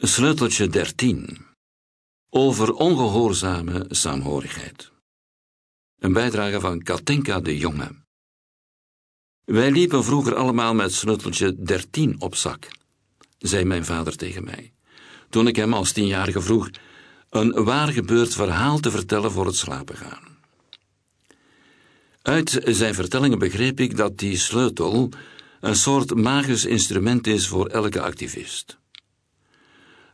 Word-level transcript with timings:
Sleuteltje 0.00 0.68
13 0.68 1.38
Over 2.30 2.72
ongehoorzame 2.72 3.86
saamhorigheid. 3.88 4.92
Een 5.98 6.12
bijdrage 6.12 6.60
van 6.60 6.82
Katinka 6.82 7.40
de 7.40 7.56
Jonge. 7.58 7.90
Wij 9.44 9.70
liepen 9.70 10.04
vroeger 10.04 10.34
allemaal 10.34 10.74
met 10.74 10.92
sleuteltje 10.94 11.62
13 11.62 12.20
op 12.20 12.34
zak, 12.34 12.68
zei 13.38 13.64
mijn 13.64 13.84
vader 13.84 14.16
tegen 14.16 14.44
mij, 14.44 14.72
toen 15.28 15.46
ik 15.46 15.56
hem 15.56 15.74
als 15.74 15.92
tienjarige 15.92 16.40
vroeg 16.40 16.70
een 17.30 17.64
waar 17.64 17.88
gebeurd 17.88 18.34
verhaal 18.34 18.78
te 18.78 18.90
vertellen 18.90 19.32
voor 19.32 19.46
het 19.46 19.56
slapen 19.56 19.96
gaan. 19.96 20.38
Uit 22.22 22.60
zijn 22.64 22.94
vertellingen 22.94 23.38
begreep 23.38 23.80
ik 23.80 23.96
dat 23.96 24.18
die 24.18 24.36
sleutel 24.36 25.08
een 25.60 25.76
soort 25.76 26.14
magisch 26.14 26.64
instrument 26.64 27.26
is 27.26 27.48
voor 27.48 27.66
elke 27.66 28.00
activist. 28.00 28.78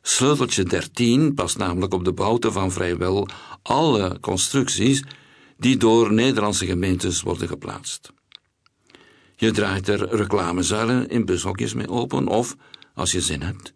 Sleuteltje 0.07 0.65
13 0.65 1.35
past 1.35 1.59
namelijk 1.59 1.95
op 1.95 2.05
de 2.05 2.13
bouten 2.13 2.53
van 2.53 2.73
vrijwel 2.73 3.29
alle 3.63 4.21
constructies 4.21 5.03
die 5.57 5.77
door 5.77 6.13
Nederlandse 6.13 6.67
gemeentes 6.67 7.23
worden 7.23 7.49
geplaatst. 7.49 8.13
Je 9.37 9.51
draait 9.51 9.89
er 9.89 10.17
reclamezuilen 10.17 11.09
in 11.09 11.25
bushokjes 11.25 11.75
mee 11.75 11.89
open 11.89 12.27
of, 12.27 12.57
als 12.95 13.13
je 13.13 13.21
zin 13.21 13.43
hebt, 13.43 13.75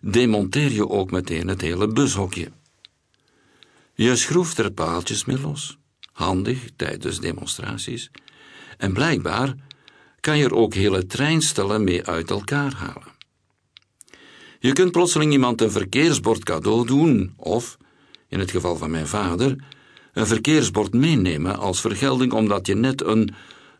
demonteer 0.00 0.72
je 0.72 0.88
ook 0.88 1.10
meteen 1.10 1.48
het 1.48 1.60
hele 1.60 1.88
bushokje. 1.88 2.52
Je 3.94 4.16
schroeft 4.16 4.58
er 4.58 4.72
paaltjes 4.72 5.24
mee 5.24 5.40
los, 5.40 5.78
handig 6.12 6.70
tijdens 6.76 7.20
demonstraties, 7.20 8.10
en 8.78 8.92
blijkbaar 8.92 9.54
kan 10.20 10.38
je 10.38 10.44
er 10.44 10.54
ook 10.54 10.74
hele 10.74 11.06
treinstellen 11.06 11.84
mee 11.84 12.06
uit 12.06 12.30
elkaar 12.30 12.72
halen. 12.72 13.11
Je 14.62 14.72
kunt 14.72 14.92
plotseling 14.92 15.32
iemand 15.32 15.60
een 15.60 15.70
verkeersbord 15.70 16.44
cadeau 16.44 16.86
doen, 16.86 17.32
of, 17.36 17.76
in 18.28 18.38
het 18.38 18.50
geval 18.50 18.76
van 18.76 18.90
mijn 18.90 19.06
vader, 19.06 19.56
een 20.12 20.26
verkeersbord 20.26 20.92
meenemen 20.92 21.58
als 21.58 21.80
vergelding 21.80 22.32
omdat 22.32 22.66
je 22.66 22.74
net 22.74 23.02
een 23.02 23.34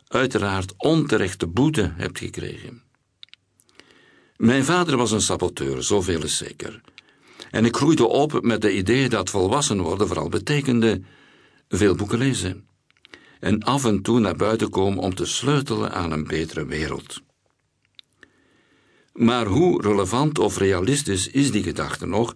uiteraard 0.07 0.73
onterechte 0.77 1.47
boete 1.47 1.93
hebt 1.95 2.17
gekregen. 2.17 2.81
Mijn 4.37 4.65
vader 4.65 4.97
was 4.97 5.11
een 5.11 5.21
saboteur, 5.21 5.83
zoveel 5.83 6.23
is 6.23 6.37
zeker. 6.37 6.81
En 7.51 7.65
ik 7.65 7.75
groeide 7.75 8.07
op 8.07 8.41
met 8.41 8.61
de 8.61 8.75
idee 8.75 9.09
dat 9.09 9.29
volwassen 9.29 9.81
worden 9.81 10.07
vooral 10.07 10.29
betekende 10.29 11.01
veel 11.67 11.95
boeken 11.95 12.17
lezen 12.17 12.67
en 13.39 13.63
af 13.63 13.85
en 13.85 14.01
toe 14.01 14.19
naar 14.19 14.35
buiten 14.35 14.69
komen 14.69 14.99
om 14.99 15.15
te 15.15 15.25
sleutelen 15.25 15.91
aan 15.91 16.11
een 16.11 16.27
betere 16.27 16.65
wereld. 16.65 17.21
Maar 19.13 19.45
hoe 19.45 19.81
relevant 19.81 20.39
of 20.39 20.57
realistisch 20.57 21.27
is 21.27 21.51
die 21.51 21.63
gedachte 21.63 22.05
nog 22.05 22.35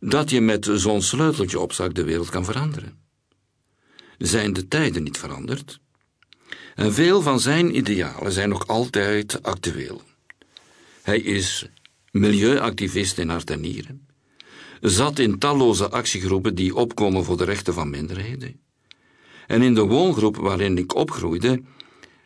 dat 0.00 0.30
je 0.30 0.40
met 0.40 0.68
zo'n 0.72 1.02
sleuteltje 1.02 1.60
op 1.60 1.72
zak 1.72 1.94
de 1.94 2.04
wereld 2.04 2.30
kan 2.30 2.44
veranderen? 2.44 2.98
Zijn 4.18 4.52
de 4.52 4.68
tijden 4.68 5.02
niet 5.02 5.18
veranderd? 5.18 5.80
En 6.74 6.92
veel 6.92 7.22
van 7.22 7.40
zijn 7.40 7.76
idealen 7.76 8.32
zijn 8.32 8.48
nog 8.48 8.66
altijd 8.66 9.42
actueel. 9.42 10.02
Hij 11.02 11.18
is 11.18 11.68
milieuactivist 12.10 13.18
in 13.18 13.28
hart 13.28 13.56
zat 14.80 15.18
in 15.18 15.38
talloze 15.38 15.88
actiegroepen 15.88 16.54
die 16.54 16.74
opkomen 16.74 17.24
voor 17.24 17.36
de 17.36 17.44
rechten 17.44 17.74
van 17.74 17.90
minderheden. 17.90 18.60
En 19.46 19.62
in 19.62 19.74
de 19.74 19.80
woongroep 19.80 20.36
waarin 20.36 20.78
ik 20.78 20.94
opgroeide, 20.94 21.62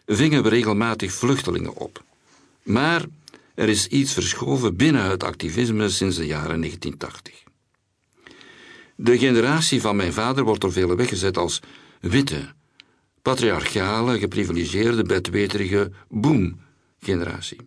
vingen 0.07 0.43
we 0.43 0.49
regelmatig 0.49 1.13
vluchtelingen 1.13 1.75
op. 1.75 2.05
Maar 2.63 3.05
er 3.61 3.69
is 3.69 3.87
iets 3.87 4.13
verschoven 4.13 4.77
binnen 4.77 5.05
het 5.05 5.25
activisme 5.25 5.89
sinds 5.89 6.17
de 6.17 6.27
jaren 6.27 6.61
1980. 6.61 7.43
De 8.97 9.19
generatie 9.19 9.81
van 9.81 9.97
mijn 9.97 10.13
vader 10.13 10.45
wordt 10.45 10.61
door 10.61 10.73
velen 10.73 10.97
weggezet 10.97 11.37
als 11.37 11.61
witte, 12.01 12.53
patriarchale, 13.23 14.19
geprivilegeerde, 14.19 15.03
bedweterige 15.03 15.91
boom-generatie. 16.09 17.59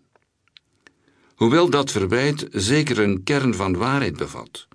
Hoewel 1.36 1.70
dat 1.70 1.92
verwijt 1.92 2.48
zeker 2.52 3.00
een 3.00 3.24
kern 3.24 3.56
van 3.56 3.78
waarheid 3.78 4.18
bevat. 4.18 4.68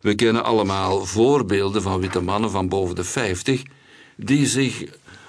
We 0.00 0.14
kennen 0.14 0.44
allemaal 0.44 1.04
voorbeelden 1.04 1.82
van 1.82 2.00
witte 2.00 2.20
mannen 2.20 2.50
van 2.50 2.68
boven 2.68 2.94
de 2.94 3.04
50 3.04 3.62
die 4.16 4.46
zich 4.46 4.84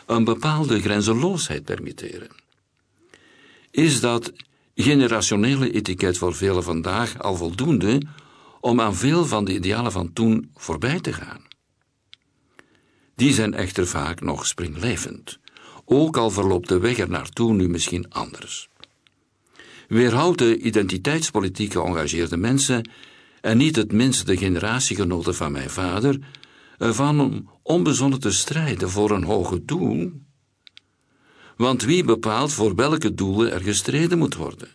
een 0.06 0.24
bepaalde 0.24 0.82
grenzeloosheid 0.82 1.64
permitteren. 1.64 2.30
Is 3.72 4.00
dat 4.00 4.32
generationele 4.76 5.72
etiket 5.72 6.18
voor 6.18 6.36
velen 6.36 6.64
vandaag 6.64 7.20
al 7.20 7.36
voldoende 7.36 8.02
om 8.60 8.82
aan 8.82 8.96
veel 8.96 9.26
van 9.26 9.46
de 9.46 9.54
idealen 9.54 9.92
van 9.92 10.14
toen 10.14 10.52
voorbij 10.56 11.00
te 11.00 11.14
gaan? 11.14 11.42
Die 13.16 13.34
zijn 13.34 13.54
echter 13.54 13.88
vaak 13.88 14.22
nog 14.22 14.46
springlevend, 14.48 15.40
ook 15.86 16.18
al 16.18 16.30
verloopt 16.30 16.68
de 16.68 16.80
weg 16.80 16.98
er 16.98 17.10
naartoe 17.10 17.54
nu 17.54 17.70
misschien 17.70 18.10
anders. 18.10 18.70
Weerhoudt 19.88 20.38
de 20.38 20.58
identiteitspolitiek 20.58 21.72
geëngageerde 21.72 22.38
mensen, 22.38 22.90
en 23.42 23.58
niet 23.58 23.76
het 23.76 23.92
minst 23.92 24.26
de 24.26 24.38
generatiegenoten 24.38 25.36
van 25.36 25.52
mijn 25.52 25.70
vader, 25.70 26.20
ervan 26.78 27.20
om 27.20 27.50
onbezonnen 27.64 28.20
te 28.20 28.32
strijden 28.32 28.90
voor 28.90 29.12
een 29.12 29.24
hoger 29.24 29.66
doel? 29.66 30.12
Want 31.58 31.84
wie 31.84 32.04
bepaalt 32.04 32.54
voor 32.54 32.76
welke 32.76 33.14
doelen 33.14 33.52
er 33.52 33.62
gestreden 33.62 34.18
moet 34.18 34.36
worden? 34.36 34.70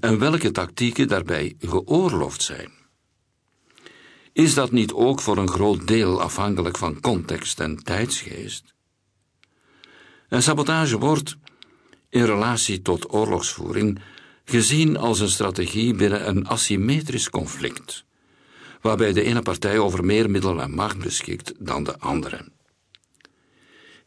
En 0.00 0.18
welke 0.18 0.50
tactieken 0.50 1.08
daarbij 1.08 1.54
geoorloofd 1.58 2.42
zijn? 2.42 2.70
Is 4.32 4.54
dat 4.54 4.70
niet 4.70 4.92
ook 4.92 5.20
voor 5.20 5.36
een 5.36 5.48
groot 5.48 5.86
deel 5.86 6.20
afhankelijk 6.20 6.78
van 6.78 7.00
context 7.00 7.60
en 7.60 7.76
tijdsgeest? 7.76 8.74
Een 10.28 10.42
sabotage 10.42 10.98
wordt, 10.98 11.36
in 12.08 12.24
relatie 12.24 12.82
tot 12.82 13.12
oorlogsvoering, 13.12 14.00
gezien 14.44 14.96
als 14.96 15.20
een 15.20 15.28
strategie 15.28 15.94
binnen 15.94 16.28
een 16.28 16.48
asymmetrisch 16.48 17.30
conflict, 17.30 18.04
waarbij 18.80 19.12
de 19.12 19.22
ene 19.22 19.42
partij 19.42 19.78
over 19.78 20.04
meer 20.04 20.30
middelen 20.30 20.62
en 20.62 20.74
macht 20.74 20.98
beschikt 20.98 21.52
dan 21.58 21.84
de 21.84 21.98
andere. 21.98 22.48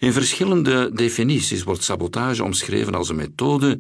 In 0.06 0.14
verschillende 0.14 0.92
definities 0.94 1.64
wordt 1.64 1.84
sabotage 1.84 2.44
omschreven 2.44 2.96
als 2.96 3.10
een 3.10 3.16
methode 3.16 3.80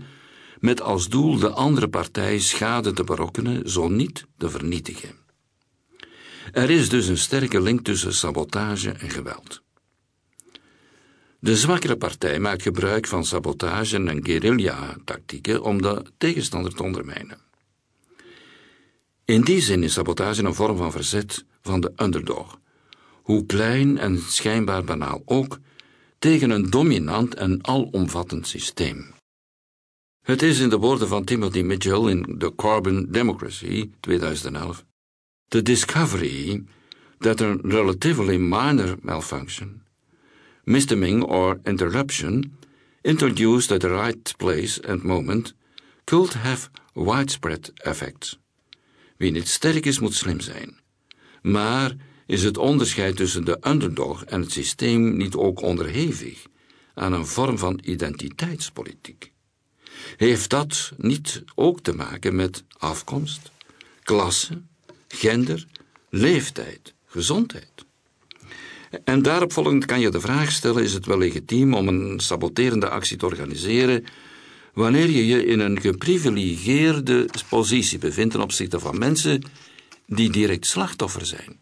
met 0.59 0.81
als 0.81 1.09
doel 1.09 1.37
de 1.37 1.49
andere 1.49 1.87
partij 1.87 2.39
schade 2.39 2.93
te 2.93 3.03
berokkenen, 3.03 3.69
zo 3.69 3.87
niet 3.87 4.25
te 4.37 4.49
vernietigen. 4.49 5.15
Er 6.51 6.69
is 6.69 6.89
dus 6.89 7.07
een 7.07 7.17
sterke 7.17 7.61
link 7.61 7.81
tussen 7.81 8.13
sabotage 8.13 8.91
en 8.91 9.09
geweld. 9.09 9.61
De 11.39 11.55
zwakkere 11.55 11.95
partij 11.95 12.39
maakt 12.39 12.61
gebruik 12.61 13.07
van 13.07 13.25
sabotage 13.25 13.97
en 13.97 14.25
guerrilla-tactieken 14.25 15.63
om 15.63 15.81
de 15.81 16.05
tegenstander 16.17 16.75
te 16.75 16.83
ondermijnen. 16.83 17.39
In 19.25 19.41
die 19.41 19.61
zin 19.61 19.83
is 19.83 19.93
sabotage 19.93 20.43
een 20.43 20.53
vorm 20.53 20.77
van 20.77 20.91
verzet 20.91 21.45
van 21.61 21.81
de 21.81 21.91
underdog, 21.95 22.59
hoe 23.21 23.45
klein 23.45 23.97
en 23.97 24.19
schijnbaar 24.19 24.83
banaal 24.83 25.21
ook, 25.25 25.59
tegen 26.19 26.49
een 26.49 26.69
dominant 26.69 27.35
en 27.35 27.59
alomvattend 27.67 28.47
systeem. 28.47 29.13
Het 30.21 30.41
is 30.41 30.59
in 30.59 30.69
de 30.69 30.77
woorden 30.77 31.07
van 31.07 31.23
Timothy 31.23 31.61
Mitchell 31.61 32.09
in 32.09 32.35
The 32.37 32.53
Carbon 32.55 33.07
Democracy 33.11 33.89
2011 33.99 34.85
the 35.49 35.61
discovery 35.61 36.63
that 37.21 37.41
a 37.41 37.55
relatively 37.63 38.37
minor 38.37 38.97
malfunction, 39.03 39.81
mistiming 40.65 41.23
or 41.23 41.59
interruption 41.65 42.57
introduced 43.03 43.71
at 43.71 43.81
the 43.81 43.89
right 43.89 44.33
place 44.37 44.79
and 44.79 45.03
moment 45.03 45.53
could 46.05 46.33
have 46.33 46.69
widespread 46.93 47.71
effects. 47.85 48.37
Wie 49.17 49.31
niet 49.31 49.47
sterk 49.47 49.85
is, 49.85 49.99
moet 49.99 50.13
slim 50.13 50.39
zijn. 50.39 50.79
Maar 51.41 51.95
is 52.25 52.43
het 52.43 52.57
onderscheid 52.57 53.15
tussen 53.15 53.45
de 53.45 53.57
underdog 53.67 54.25
en 54.25 54.41
het 54.41 54.51
systeem 54.51 55.17
niet 55.17 55.35
ook 55.35 55.61
onderhevig 55.61 56.45
aan 56.93 57.13
een 57.13 57.27
vorm 57.27 57.57
van 57.57 57.79
identiteitspolitiek? 57.83 59.31
Heeft 60.17 60.49
dat 60.49 60.91
niet 60.97 61.43
ook 61.55 61.81
te 61.81 61.93
maken 61.93 62.35
met 62.35 62.63
afkomst, 62.77 63.51
klasse, 64.03 64.61
gender, 65.07 65.65
leeftijd, 66.09 66.93
gezondheid? 67.05 67.85
En 69.03 69.21
daarop 69.21 69.53
volgend 69.53 69.85
kan 69.85 69.99
je 69.99 70.09
de 70.09 70.19
vraag 70.19 70.51
stellen: 70.51 70.83
is 70.83 70.93
het 70.93 71.05
wel 71.05 71.17
legitiem 71.17 71.73
om 71.73 71.87
een 71.87 72.19
saboterende 72.19 72.89
actie 72.89 73.17
te 73.17 73.25
organiseren 73.25 74.05
wanneer 74.73 75.09
je 75.09 75.25
je 75.25 75.45
in 75.45 75.59
een 75.59 75.81
geprivilegeerde 75.81 77.29
positie 77.49 77.99
bevindt 77.99 78.33
ten 78.33 78.41
opzichte 78.41 78.79
van 78.79 78.97
mensen 78.97 79.43
die 80.07 80.29
direct 80.31 80.65
slachtoffer 80.65 81.25
zijn? 81.25 81.59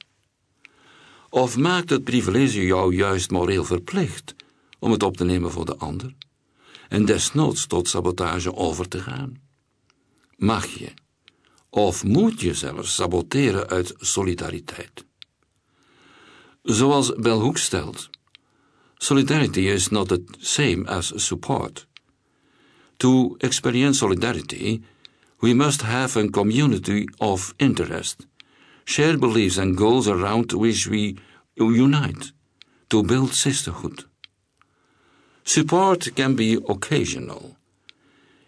Of 1.33 1.57
maakt 1.57 1.89
het 1.89 2.03
privilege 2.03 2.65
jou 2.65 2.95
juist 2.95 3.31
moreel 3.31 3.63
verplicht 3.63 4.35
om 4.79 4.91
het 4.91 5.03
op 5.03 5.17
te 5.17 5.23
nemen 5.23 5.51
voor 5.51 5.65
de 5.65 5.75
ander 5.75 6.13
en 6.89 7.05
desnoods 7.05 7.67
tot 7.67 7.87
sabotage 7.87 8.55
over 8.55 8.87
te 8.87 8.99
gaan? 8.99 9.41
Mag 10.37 10.65
je, 10.65 10.93
Of 11.69 12.03
moet 12.03 12.41
je 12.41 12.53
zelfs 12.53 12.95
saboteren 12.95 13.67
uit 13.67 13.93
solidariteit? 13.97 15.05
Zoals 16.63 17.15
Bell 17.15 17.39
Hooks 17.39 17.63
stelt, 17.63 18.09
solidarity 18.97 19.59
is 19.59 19.87
not 19.87 20.07
the 20.07 20.23
same 20.37 20.85
as 20.85 21.11
support. 21.15 21.87
To 22.97 23.35
experience 23.37 23.97
solidarity, 23.97 24.81
we 25.39 25.53
must 25.53 25.81
have 25.81 26.19
a 26.19 26.29
community 26.29 27.05
of 27.17 27.53
interest, 27.57 28.27
shared 28.85 29.19
beliefs 29.19 29.57
and 29.57 29.77
goals 29.77 30.07
around 30.07 30.51
which 30.53 30.87
we 30.87 31.17
unite 31.55 32.31
to 32.89 33.03
build 33.03 33.33
sisterhood. 33.33 34.05
Support 35.43 36.15
can 36.15 36.35
be 36.35 36.55
occasional. 36.67 37.57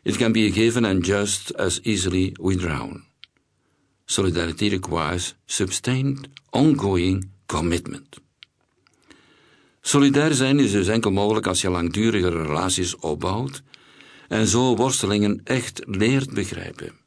It 0.04 0.18
can 0.18 0.32
be 0.32 0.50
given 0.52 0.86
and 0.86 1.04
just 1.04 1.52
as 1.52 1.82
easily 1.84 2.36
withdrawn. 2.40 3.04
Solidarity 4.06 4.70
requires 4.70 5.34
sustained, 5.48 6.28
ongoing 6.54 7.32
commitment. 7.48 8.18
Solidair 9.82 10.34
zijn 10.34 10.60
is 10.60 10.72
dus 10.72 10.88
enkel 10.88 11.12
mogelijk 11.12 11.48
als 11.48 11.62
je 11.62 11.70
langdurige 11.70 12.30
relaties 12.30 12.96
opbouwt 12.96 13.64
en 14.28 14.48
zo 14.48 14.76
worstelingen 14.76 15.42
echt 15.44 15.82
leert 15.86 16.34
begrijpen. 16.34 17.05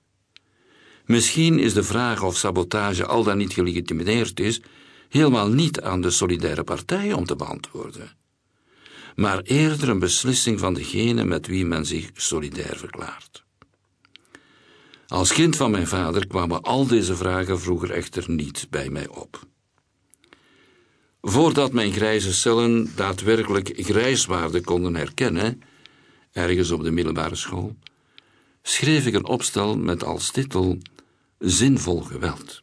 Misschien 1.08 1.58
is 1.58 1.72
de 1.74 1.82
vraag 1.82 2.22
of 2.22 2.36
sabotage 2.36 3.06
al 3.06 3.22
dan 3.22 3.36
niet 3.36 3.52
gelegitimeerd 3.52 4.40
is, 4.40 4.60
helemaal 5.08 5.48
niet 5.48 5.80
aan 5.80 6.00
de 6.00 6.10
solidaire 6.10 6.64
partij 6.64 7.12
om 7.12 7.24
te 7.24 7.36
beantwoorden, 7.36 8.16
maar 9.16 9.40
eerder 9.42 9.88
een 9.88 9.98
beslissing 9.98 10.58
van 10.58 10.74
degene 10.74 11.24
met 11.24 11.46
wie 11.46 11.66
men 11.66 11.86
zich 11.86 12.10
solidair 12.14 12.76
verklaart. 12.76 13.44
Als 15.06 15.32
kind 15.32 15.56
van 15.56 15.70
mijn 15.70 15.86
vader 15.86 16.26
kwamen 16.26 16.62
al 16.62 16.86
deze 16.86 17.16
vragen 17.16 17.60
vroeger 17.60 17.90
echter 17.90 18.30
niet 18.30 18.66
bij 18.70 18.90
mij 18.90 19.08
op. 19.08 19.46
Voordat 21.20 21.72
mijn 21.72 21.92
grijze 21.92 22.34
cellen 22.34 22.92
daadwerkelijk 22.96 23.72
grijswaarde 23.76 24.60
konden 24.60 24.96
herkennen, 24.96 25.62
ergens 26.32 26.70
op 26.70 26.82
de 26.82 26.90
middelbare 26.90 27.36
school, 27.36 27.76
schreef 28.62 29.06
ik 29.06 29.14
een 29.14 29.26
opstel 29.26 29.78
met 29.78 30.04
als 30.04 30.30
titel 30.30 30.78
Zinvol 31.38 32.00
geweld. 32.00 32.62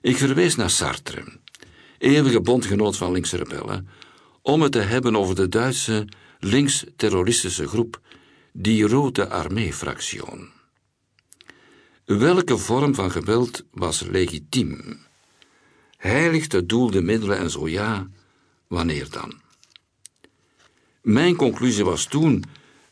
Ik 0.00 0.16
verwees 0.16 0.56
naar 0.56 0.70
Sartre, 0.70 1.24
eeuwige 1.98 2.40
bondgenoot 2.40 2.96
van 2.96 3.12
linkse 3.12 3.36
rebellen, 3.36 3.88
om 4.42 4.62
het 4.62 4.72
te 4.72 4.78
hebben 4.78 5.16
over 5.16 5.34
de 5.34 5.48
Duitse 5.48 6.08
links-terroristische 6.38 7.68
groep, 7.68 8.00
die 8.52 8.86
Rode 8.86 9.28
Armee-fractie. 9.28 10.20
Welke 12.04 12.58
vorm 12.58 12.94
van 12.94 13.10
geweld 13.10 13.64
was 13.70 14.00
legitiem? 14.00 15.00
Heiligt 15.96 16.52
het 16.52 16.68
doel 16.68 16.90
de 16.90 17.02
middelen 17.02 17.38
en 17.38 17.50
zo 17.50 17.68
ja, 17.68 18.08
wanneer 18.66 19.10
dan? 19.10 19.40
Mijn 21.02 21.36
conclusie 21.36 21.84
was 21.84 22.04
toen 22.04 22.44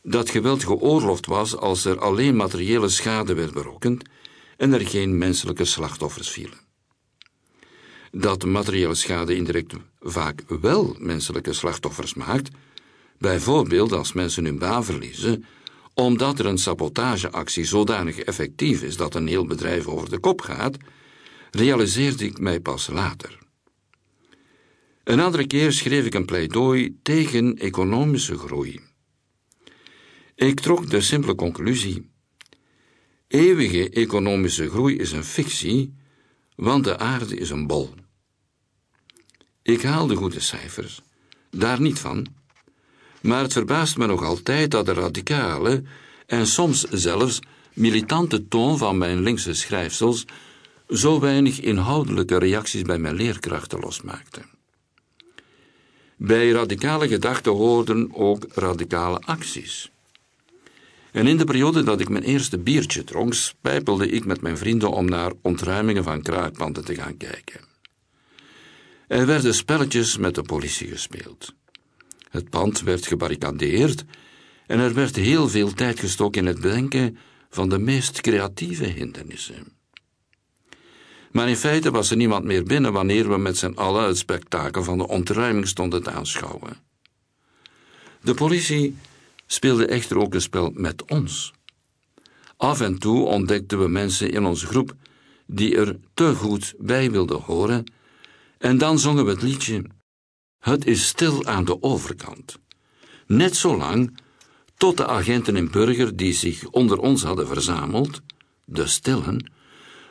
dat 0.02 0.30
geweld 0.30 0.64
geoorloofd 0.64 1.26
was 1.26 1.56
als 1.56 1.84
er 1.84 1.98
alleen 1.98 2.36
materiële 2.36 2.88
schade 2.88 3.34
werd 3.34 3.52
berokkend 3.52 4.02
en 4.60 4.72
er 4.72 4.86
geen 4.86 5.18
menselijke 5.18 5.64
slachtoffers 5.64 6.30
vielen. 6.30 6.58
Dat 8.10 8.44
materiële 8.44 8.94
schade 8.94 9.34
indirect 9.34 9.74
vaak 10.00 10.42
wel 10.60 10.96
menselijke 10.98 11.52
slachtoffers 11.52 12.14
maakt, 12.14 12.50
bijvoorbeeld 13.18 13.92
als 13.92 14.12
mensen 14.12 14.44
hun 14.44 14.58
baan 14.58 14.84
verliezen, 14.84 15.44
omdat 15.94 16.38
er 16.38 16.46
een 16.46 16.58
sabotageactie 16.58 17.64
zodanig 17.64 18.18
effectief 18.18 18.82
is 18.82 18.96
dat 18.96 19.14
een 19.14 19.26
heel 19.26 19.46
bedrijf 19.46 19.86
over 19.86 20.10
de 20.10 20.18
kop 20.18 20.40
gaat, 20.40 20.76
realiseerde 21.50 22.24
ik 22.24 22.38
mij 22.38 22.60
pas 22.60 22.86
later. 22.86 23.38
Een 25.04 25.20
andere 25.20 25.46
keer 25.46 25.72
schreef 25.72 26.06
ik 26.06 26.14
een 26.14 26.24
pleidooi 26.24 26.98
tegen 27.02 27.56
economische 27.56 28.38
groei. 28.38 28.80
Ik 30.34 30.60
trok 30.60 30.90
de 30.90 31.00
simpele 31.00 31.34
conclusie: 31.34 32.09
eeuwige 33.30 33.90
economische 33.90 34.68
groei 34.68 34.96
is 34.96 35.12
een 35.12 35.24
fictie, 35.24 35.94
want 36.56 36.84
de 36.84 36.98
aarde 36.98 37.36
is 37.36 37.50
een 37.50 37.66
bol. 37.66 37.94
Ik 39.62 39.82
haal 39.82 40.06
de 40.06 40.16
goede 40.16 40.40
cijfers, 40.40 41.00
daar 41.50 41.80
niet 41.80 41.98
van, 41.98 42.26
maar 43.20 43.42
het 43.42 43.52
verbaast 43.52 43.96
me 43.96 44.06
nog 44.06 44.24
altijd 44.24 44.70
dat 44.70 44.86
de 44.86 44.92
radicale 44.92 45.82
en 46.26 46.46
soms 46.46 46.82
zelfs 46.82 47.38
militante 47.72 48.48
toon 48.48 48.78
van 48.78 48.98
mijn 48.98 49.20
linkse 49.20 49.54
schrijfsels 49.54 50.24
zo 50.88 51.20
weinig 51.20 51.60
inhoudelijke 51.60 52.38
reacties 52.38 52.82
bij 52.82 52.98
mijn 52.98 53.14
leerkrachten 53.14 53.80
losmaakte. 53.80 54.42
Bij 56.16 56.50
radicale 56.50 57.08
gedachten 57.08 57.52
hoorden 57.52 58.14
ook 58.14 58.46
radicale 58.52 59.20
acties. 59.20 59.90
En 61.12 61.26
in 61.26 61.36
de 61.36 61.44
periode 61.44 61.82
dat 61.82 62.00
ik 62.00 62.08
mijn 62.08 62.24
eerste 62.24 62.58
biertje 62.58 63.04
dronk, 63.04 63.34
spijpelde 63.34 64.08
ik 64.08 64.24
met 64.24 64.40
mijn 64.40 64.58
vrienden 64.58 64.90
om 64.90 65.04
naar 65.04 65.32
ontruimingen 65.42 66.04
van 66.04 66.22
kraakpanden 66.22 66.84
te 66.84 66.94
gaan 66.94 67.16
kijken. 67.16 67.60
Er 69.08 69.26
werden 69.26 69.54
spelletjes 69.54 70.16
met 70.16 70.34
de 70.34 70.42
politie 70.42 70.88
gespeeld. 70.88 71.54
Het 72.30 72.50
pand 72.50 72.80
werd 72.80 73.06
gebarricadeerd 73.06 74.04
en 74.66 74.78
er 74.78 74.94
werd 74.94 75.16
heel 75.16 75.48
veel 75.48 75.72
tijd 75.72 76.00
gestoken 76.00 76.40
in 76.40 76.46
het 76.46 76.60
bedenken 76.60 77.18
van 77.50 77.68
de 77.68 77.78
meest 77.78 78.20
creatieve 78.20 78.84
hindernissen. 78.84 79.78
Maar 81.30 81.48
in 81.48 81.56
feite 81.56 81.90
was 81.90 82.10
er 82.10 82.16
niemand 82.16 82.44
meer 82.44 82.64
binnen 82.64 82.92
wanneer 82.92 83.28
we 83.28 83.36
met 83.36 83.56
z'n 83.56 83.72
allen 83.74 84.06
het 84.06 84.18
spektakel 84.18 84.84
van 84.84 84.98
de 84.98 85.08
ontruiming 85.08 85.68
stonden 85.68 86.02
te 86.02 86.10
aanschouwen. 86.10 86.76
De 88.20 88.34
politie 88.34 88.96
speelde 89.52 89.86
echter 89.86 90.18
ook 90.18 90.34
een 90.34 90.40
spel 90.40 90.70
met 90.74 91.10
ons. 91.10 91.52
Af 92.56 92.80
en 92.80 92.98
toe 92.98 93.26
ontdekten 93.26 93.80
we 93.80 93.88
mensen 93.88 94.30
in 94.30 94.44
onze 94.44 94.66
groep 94.66 94.94
die 95.46 95.76
er 95.76 95.98
te 96.14 96.34
goed 96.34 96.74
bij 96.78 97.10
wilden 97.10 97.40
horen, 97.40 97.84
en 98.58 98.78
dan 98.78 98.98
zongen 98.98 99.24
we 99.24 99.30
het 99.30 99.42
liedje 99.42 99.84
Het 100.58 100.86
is 100.86 101.06
stil 101.06 101.46
aan 101.46 101.64
de 101.64 101.82
overkant. 101.82 102.58
Net 103.26 103.56
zo 103.56 103.76
lang 103.76 104.18
tot 104.76 104.96
de 104.96 105.06
agenten 105.06 105.56
en 105.56 105.70
burger 105.70 106.16
die 106.16 106.32
zich 106.32 106.66
onder 106.66 106.98
ons 106.98 107.22
hadden 107.22 107.46
verzameld, 107.46 108.20
de 108.64 108.86
stillen, 108.86 109.52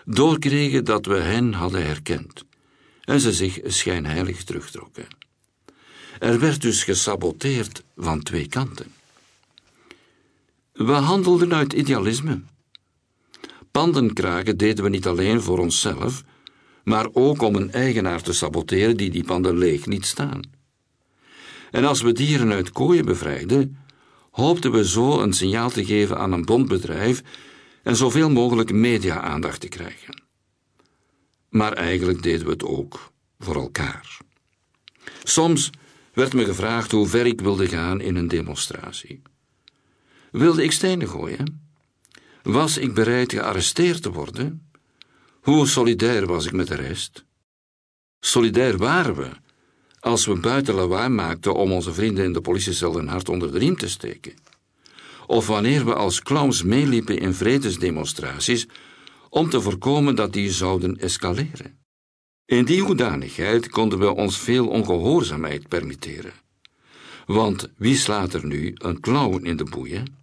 doorkregen 0.06 0.86
dat 0.86 1.06
we 1.06 1.16
hen 1.16 1.54
hadden 1.54 1.86
herkend 1.86 2.46
en 3.02 3.19
ze 3.19 3.34
zich 3.34 3.60
schijnheilig 3.64 4.44
terugtrokken. 4.44 5.08
Er 6.19 6.40
werd 6.40 6.62
dus 6.62 6.84
gesaboteerd 6.84 7.84
van 7.96 8.24
twee 8.24 8.48
kanten. 8.48 8.98
We 10.80 10.92
handelden 10.92 11.54
uit 11.54 11.74
idealisme. 11.74 12.42
Pandenkragen 13.71 14.57
deden 14.57 14.83
we 14.83 14.90
niet 14.90 15.07
alleen 15.07 15.42
voor 15.42 15.59
onszelf, 15.59 16.24
maar 16.83 17.07
ook 17.14 17.42
om 17.42 17.56
een 17.56 17.71
eigenaar 17.71 18.21
te 18.21 18.33
saboteren 18.33 18.98
die 18.98 19.09
die 19.09 19.24
panden 19.24 19.57
leeg 19.57 19.86
niet 19.86 20.06
staan. 20.06 20.42
En 21.71 21.86
als 21.86 22.02
we 22.02 22.12
dieren 22.12 22.52
uit 22.52 22.71
kooien 22.71 23.06
bevrijden, 23.06 23.78
hoopten 24.31 24.71
we 24.71 24.88
zo 24.88 25.19
een 25.19 25.33
signaal 25.33 25.69
te 25.69 25.86
geven 25.86 26.18
aan 26.18 26.31
een 26.31 26.45
bondbedrijf 26.45 27.21
en 27.83 27.95
zoveel 27.95 28.30
mogelijk 28.30 28.71
media-aandacht 28.71 29.59
te 29.59 29.68
krijgen. 29.68 30.24
Maar 31.50 31.74
eigenlijk 31.74 32.24
deden 32.24 32.45
we 32.45 32.52
het 32.52 32.64
ook 32.64 33.12
voor 33.40 33.56
elkaar. 33.56 34.18
Soms 35.24 35.69
werd 36.14 36.33
me 36.33 36.45
gevraagd 36.45 36.92
hoe 36.92 37.07
ver 37.07 37.26
ik 37.26 37.42
wilde 37.42 37.68
gaan 37.68 38.02
in 38.02 38.16
een 38.16 38.28
demonstratie. 38.28 39.21
Wilde 40.31 40.64
ik 40.64 40.71
stenen 40.71 41.07
gooien? 41.07 41.71
Was 42.44 42.78
ik 42.78 42.94
bereid 42.94 43.31
gearresteerd 43.31 44.02
te 44.02 44.12
worden? 44.12 44.69
Hoe 45.42 45.68
solidair 45.68 46.26
was 46.26 46.45
ik 46.45 46.52
met 46.52 46.68
de 46.68 46.76
rest? 46.76 47.26
Solidair 48.19 48.78
waren 48.78 49.16
we 49.16 49.30
als 50.00 50.26
we 50.26 50.40
buiten 50.40 50.74
lawaai 50.74 51.09
maakten 51.09 51.56
om 51.56 51.71
onze 51.71 51.94
vrienden 51.94 52.24
in 52.24 52.33
de 52.33 52.42
politiecel 52.42 52.98
een 52.98 53.07
hart 53.07 53.30
onder 53.30 53.52
de 53.52 53.57
riem 53.57 53.78
te 53.78 53.90
steken 53.90 54.33
of 55.30 55.48
wanneer 55.48 55.86
we 55.86 55.94
als 55.94 56.21
clowns 56.21 56.64
meeliepen 56.64 57.18
in 57.18 57.33
vredesdemonstraties 57.33 58.68
om 59.30 59.50
te 59.50 59.62
voorkomen 59.62 60.16
dat 60.16 60.33
die 60.33 60.52
zouden 60.52 60.98
escaleren. 60.98 61.78
In 62.45 62.66
die 62.66 62.81
hoedanigheid 62.81 63.69
konden 63.69 64.00
we 64.00 64.16
ons 64.16 64.38
veel 64.38 64.68
ongehoorzaamheid 64.68 65.68
permitteren. 65.68 66.33
Want 67.26 67.69
wie 67.78 67.95
slaat 67.95 68.33
er 68.33 68.45
nu 68.45 68.74
een 68.78 69.00
clown 69.00 69.45
in 69.45 69.57
de 69.57 69.64
boeien? 69.64 70.19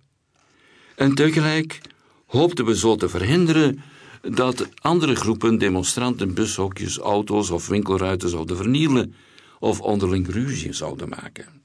En 0.96 1.14
tegelijk 1.14 1.80
hoopten 2.26 2.64
we 2.64 2.76
zo 2.76 2.96
te 2.96 3.08
verhinderen 3.08 3.82
dat 4.22 4.68
andere 4.80 5.14
groepen 5.14 5.58
demonstranten 5.58 6.34
bushokjes, 6.34 6.98
auto's 6.98 7.50
of 7.50 7.68
winkelruiten 7.68 8.28
zouden 8.28 8.56
vernielen 8.56 9.14
of 9.58 9.80
onderling 9.80 10.28
ruzie 10.28 10.72
zouden 10.72 11.08
maken. 11.08 11.62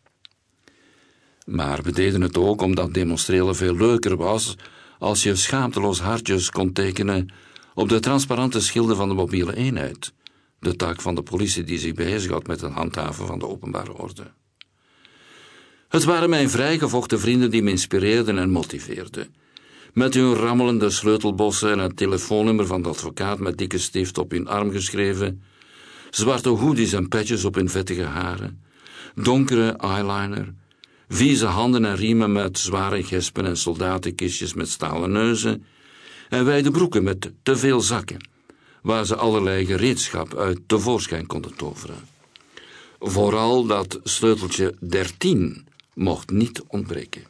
Maar 1.45 1.81
we 1.83 1.91
deden 1.91 2.21
het 2.21 2.37
ook 2.37 2.61
omdat 2.61 2.93
demonstreren 2.93 3.55
veel 3.55 3.75
leuker 3.75 4.17
was 4.17 4.55
als 4.99 5.23
je 5.23 5.35
schaamteloos 5.35 5.99
hartjes 5.99 6.49
kon 6.49 6.73
tekenen 6.73 7.33
op 7.73 7.89
de 7.89 7.99
transparante 7.99 8.61
schilden 8.61 8.95
van 8.95 9.07
de 9.07 9.15
mobiele 9.15 9.55
eenheid, 9.55 10.13
de 10.59 10.75
taak 10.75 11.01
van 11.01 11.15
de 11.15 11.23
politie 11.23 11.63
die 11.63 11.79
zich 11.79 11.93
bezighoudt 11.93 12.47
met 12.47 12.61
het 12.61 12.71
handhaven 12.71 13.27
van 13.27 13.39
de 13.39 13.47
openbare 13.47 13.93
orde. 13.93 14.31
Het 15.91 16.03
waren 16.03 16.29
mijn 16.29 16.49
vrijgevochten 16.49 17.19
vrienden 17.19 17.51
die 17.51 17.63
me 17.63 17.69
inspireerden 17.69 18.37
en 18.37 18.49
motiveerden. 18.49 19.35
Met 19.93 20.13
hun 20.13 20.33
rammelende 20.33 20.89
sleutelbossen 20.89 21.71
en 21.71 21.79
het 21.79 21.97
telefoonnummer 21.97 22.65
van 22.65 22.81
de 22.81 22.89
advocaat 22.89 23.39
met 23.39 23.57
dikke 23.57 23.77
stift 23.77 24.17
op 24.17 24.31
hun 24.31 24.47
arm 24.47 24.71
geschreven, 24.71 25.41
zwarte 26.09 26.49
hoodies 26.49 26.93
en 26.93 27.07
petjes 27.07 27.45
op 27.45 27.55
hun 27.55 27.69
vettige 27.69 28.03
haren, 28.03 28.61
donkere 29.15 29.71
eyeliner, 29.71 30.53
vieze 31.07 31.45
handen 31.45 31.85
en 31.85 31.95
riemen 31.95 32.31
met 32.31 32.59
zware 32.59 33.03
gespen 33.03 33.45
en 33.45 33.57
soldatenkistjes 33.57 34.53
met 34.53 34.69
stalen 34.69 35.11
neuzen, 35.11 35.65
en 36.29 36.45
wijde 36.45 36.71
broeken 36.71 37.03
met 37.03 37.31
te 37.43 37.57
veel 37.57 37.81
zakken, 37.81 38.27
waar 38.81 39.05
ze 39.05 39.15
allerlei 39.15 39.65
gereedschap 39.65 40.35
uit 40.35 40.59
tevoorschijn 40.65 41.27
konden 41.27 41.55
toveren. 41.55 42.09
Vooral 42.99 43.65
dat 43.65 43.99
sleuteltje 44.03 44.75
13 44.79 45.69
mocht 45.93 46.29
niet 46.29 46.61
ontbreken. 46.67 47.23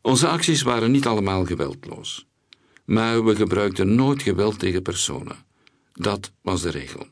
Onze 0.00 0.28
acties 0.28 0.62
waren 0.62 0.90
niet 0.90 1.06
allemaal 1.06 1.44
geweldloos, 1.46 2.26
maar 2.84 3.24
we 3.24 3.36
gebruikten 3.36 3.94
nooit 3.94 4.22
geweld 4.22 4.58
tegen 4.58 4.82
personen. 4.82 5.36
Dat 5.92 6.32
was 6.40 6.62
de 6.62 6.70
regel. 6.70 7.06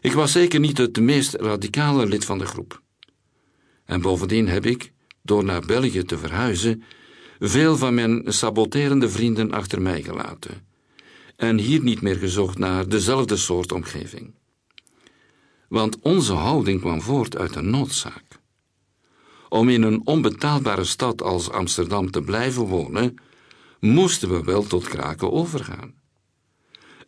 Ik 0.00 0.12
was 0.12 0.32
zeker 0.32 0.60
niet 0.60 0.78
het 0.78 1.00
meest 1.00 1.34
radicale 1.34 2.06
lid 2.06 2.24
van 2.24 2.38
de 2.38 2.46
groep. 2.46 2.82
En 3.84 4.00
bovendien 4.00 4.48
heb 4.48 4.66
ik, 4.66 4.92
door 5.22 5.44
naar 5.44 5.66
België 5.66 6.02
te 6.02 6.18
verhuizen, 6.18 6.82
veel 7.38 7.76
van 7.76 7.94
mijn 7.94 8.22
saboterende 8.26 9.08
vrienden 9.08 9.52
achter 9.52 9.82
mij 9.82 10.02
gelaten 10.02 10.66
en 11.36 11.58
hier 11.58 11.82
niet 11.82 12.00
meer 12.00 12.16
gezocht 12.16 12.58
naar 12.58 12.88
dezelfde 12.88 13.36
soort 13.36 13.72
omgeving. 13.72 14.34
Want 15.68 15.98
onze 16.00 16.32
houding 16.32 16.80
kwam 16.80 17.02
voort 17.02 17.36
uit 17.36 17.54
een 17.54 17.70
noodzaak. 17.70 18.25
Om 19.48 19.68
in 19.68 19.82
een 19.82 20.06
onbetaalbare 20.06 20.84
stad 20.84 21.22
als 21.22 21.50
Amsterdam 21.50 22.10
te 22.10 22.22
blijven 22.22 22.62
wonen, 22.62 23.14
moesten 23.80 24.30
we 24.30 24.44
wel 24.44 24.62
tot 24.62 24.88
kraken 24.88 25.32
overgaan. 25.32 25.94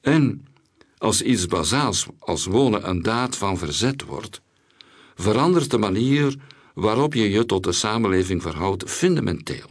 En 0.01 0.47
als 0.99 1.23
iets 1.23 1.47
bazaals 1.47 2.07
als 2.19 2.45
wonen 2.45 2.89
een 2.89 3.03
daad 3.03 3.37
van 3.37 3.59
verzet 3.59 4.05
wordt, 4.05 4.41
verandert 5.15 5.71
de 5.71 5.79
manier 5.79 6.37
waarop 6.75 7.15
je 7.15 7.31
je 7.31 7.47
tot 7.47 7.65
de 7.65 7.73
samenleving 7.73 8.43
verhoudt 8.43 8.91
fundamenteel. 8.91 9.67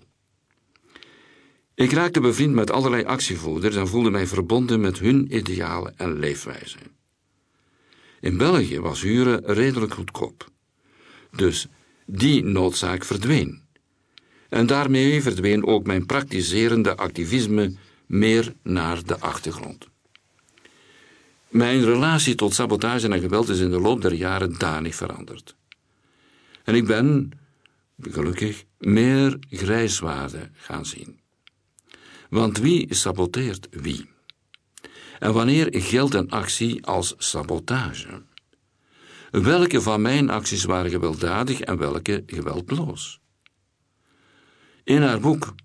Ik 1.75 1.91
raakte 1.91 2.19
bevriend 2.19 2.53
met 2.53 2.71
allerlei 2.71 3.03
actievoerders 3.03 3.75
en 3.75 3.87
voelde 3.87 4.09
mij 4.09 4.27
verbonden 4.27 4.79
met 4.79 4.99
hun 4.99 5.35
idealen 5.35 5.97
en 5.97 6.19
leefwijze. 6.19 6.77
In 8.19 8.37
België 8.37 8.79
was 8.79 9.01
huren 9.01 9.45
redelijk 9.45 9.93
goedkoop. 9.93 10.49
Dus 11.35 11.67
die 12.07 12.43
noodzaak 12.43 13.05
verdween. 13.05 13.61
En 14.49 14.65
daarmee 14.65 15.21
verdween 15.21 15.65
ook 15.65 15.85
mijn 15.85 16.05
praktiserende 16.05 16.95
activisme 16.95 17.75
meer 18.05 18.53
naar 18.61 19.03
de 19.05 19.19
achtergrond. 19.19 19.87
Mijn 21.47 21.83
relatie 21.83 22.35
tot 22.35 22.53
sabotage 22.53 23.09
en 23.09 23.19
geweld 23.19 23.49
is 23.49 23.59
in 23.59 23.71
de 23.71 23.79
loop 23.79 24.01
der 24.01 24.13
jaren 24.13 24.57
danig 24.57 24.95
veranderd. 24.95 25.55
En 26.63 26.75
ik 26.75 26.85
ben, 26.85 27.31
gelukkig, 28.01 28.63
meer 28.77 29.37
grijswaarden 29.49 30.51
gaan 30.53 30.85
zien. 30.85 31.19
Want 32.29 32.57
wie 32.57 32.93
saboteert 32.93 33.67
wie? 33.71 34.09
En 35.19 35.33
wanneer 35.33 35.67
geldt 35.71 36.13
een 36.13 36.29
actie 36.29 36.85
als 36.85 37.15
sabotage? 37.17 38.21
Welke 39.41 39.81
van 39.81 40.01
mijn 40.01 40.29
acties 40.29 40.63
waren 40.63 40.91
gewelddadig 40.91 41.59
en 41.59 41.77
welke 41.77 42.23
geweldloos? 42.25 43.19
In 44.83 45.01
haar 45.01 45.19
boek 45.19 45.55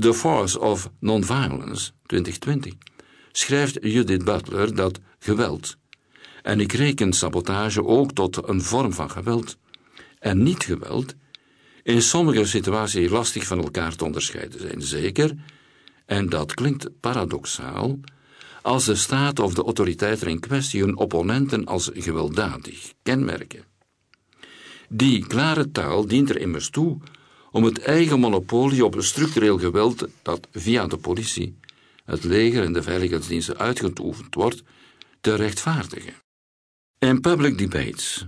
The 0.00 0.14
Force 0.14 0.60
of 0.60 0.90
Nonviolence 1.00 1.92
2020 2.06 2.72
schrijft 3.32 3.78
Judith 3.80 4.24
Butler 4.24 4.74
dat 4.74 5.00
geweld, 5.18 5.76
en 6.42 6.60
ik 6.60 6.72
reken 6.72 7.12
sabotage 7.12 7.84
ook 7.84 8.12
tot 8.12 8.48
een 8.48 8.62
vorm 8.62 8.92
van 8.92 9.10
geweld, 9.10 9.58
en 10.18 10.42
niet 10.42 10.64
geweld, 10.64 11.14
in 11.82 12.02
sommige 12.02 12.44
situaties 12.44 13.10
lastig 13.10 13.46
van 13.46 13.58
elkaar 13.58 13.96
te 13.96 14.04
onderscheiden 14.04 14.60
zijn. 14.60 14.82
Zeker, 14.82 15.34
en 16.06 16.28
dat 16.28 16.54
klinkt 16.54 17.00
paradoxaal, 17.00 17.98
als 18.62 18.84
de 18.84 18.94
staat 18.94 19.38
of 19.38 19.54
de 19.54 19.62
autoriteiten 19.62 20.28
in 20.28 20.40
kwestie 20.40 20.80
hun 20.80 20.96
opponenten 20.96 21.64
als 21.64 21.90
gewelddadig 21.94 22.92
kenmerken. 23.02 23.64
Die 24.88 25.26
klare 25.26 25.70
taal 25.70 26.06
dient 26.06 26.30
er 26.30 26.40
immers 26.40 26.70
toe 26.70 26.98
om 27.50 27.64
het 27.64 27.78
eigen 27.78 28.20
monopolie 28.20 28.84
op 28.84 28.96
structureel 28.98 29.58
geweld 29.58 30.08
dat 30.22 30.48
via 30.52 30.86
de 30.86 30.96
politie, 30.96 31.56
het 32.04 32.24
leger 32.24 32.64
en 32.64 32.72
de 32.72 32.82
veiligheidsdiensten 32.82 33.58
uitgeoefend 33.58 34.34
wordt, 34.34 34.62
te 35.20 35.34
rechtvaardigen. 35.34 36.14
In 36.98 37.20
public 37.20 37.58
debates, 37.58 38.26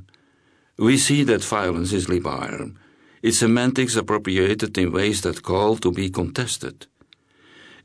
we 0.74 0.96
see 0.96 1.24
that 1.24 1.44
violence 1.44 1.96
is 1.96 2.06
libre, 2.06 2.72
its 3.20 3.38
semantics 3.38 3.96
appropriated 3.96 4.76
in 4.76 4.90
ways 4.90 5.20
that 5.20 5.40
call 5.40 5.76
to 5.76 5.90
be 5.90 6.10
contested. 6.10 6.88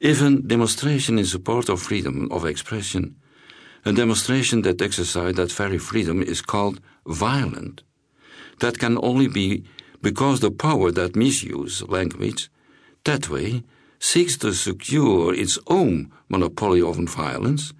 A 0.02 0.14
demonstration 0.14 1.20
in 1.20 1.26
support 1.26 1.68
of 1.68 1.82
freedom 1.82 2.32
of 2.32 2.46
expression, 2.46 3.18
a 3.84 3.92
demonstration 3.92 4.62
that 4.62 4.82
exercises 4.82 5.36
that 5.36 5.52
very 5.52 5.78
freedom 5.78 6.24
is 6.24 6.42
called 6.42 6.80
violent. 7.06 7.84
That 8.60 8.80
can 8.80 8.98
only 9.04 9.28
be 9.28 9.66
because 10.02 10.40
the 10.40 10.52
power 10.52 10.92
that 10.92 11.18
misuse 11.18 11.84
language 11.84 12.50
that 13.04 13.30
way 13.30 13.64
seeks 14.00 14.38
to 14.38 14.54
secure 14.54 15.34
its 15.34 15.60
own 15.68 16.12
monopoly 16.30 16.82
of 16.82 16.96
violence 16.96 17.74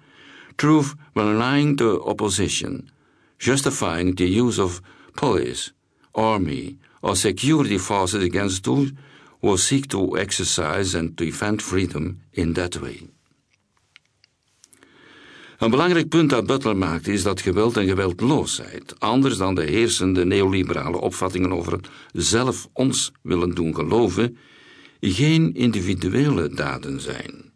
through 0.58 0.84
relying 1.14 1.76
the 1.76 2.02
opposition, 2.02 2.90
justifying 3.38 4.14
the 4.14 4.26
use 4.26 4.58
of 4.58 4.82
police, 5.16 5.72
army, 6.14 6.76
or 7.02 7.16
security 7.16 7.78
forces 7.78 8.22
against 8.22 8.64
those 8.64 8.92
will 9.40 9.56
seek 9.56 9.86
to 9.86 10.16
exercise 10.16 10.98
and 10.98 11.16
defend 11.16 11.62
freedom 11.62 12.20
in 12.30 12.52
that 12.52 12.78
way. 12.78 13.08
Een 15.58 15.70
belangrijk 15.70 16.08
punt 16.08 16.30
dat 16.30 16.46
Butler 16.46 16.76
maakt 16.76 17.08
is 17.08 17.22
dat 17.22 17.40
geweld 17.40 17.76
en 17.76 17.86
geweldloosheid, 17.86 19.00
anders 19.00 19.36
dan 19.36 19.54
de 19.54 19.62
heersende 19.62 20.24
neoliberale 20.24 21.00
opvattingen 21.00 21.52
over 21.52 21.72
het 21.72 21.88
zelf 22.12 22.68
ons 22.72 23.12
willen 23.22 23.54
doen 23.54 23.74
geloven, 23.74 24.36
geen 25.00 25.54
individuele 25.54 26.48
daden 26.48 27.00
zijn. 27.00 27.52